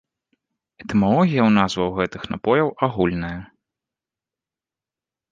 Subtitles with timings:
[0.83, 3.37] Этымалогія ў назваў гэтых напояў агульная.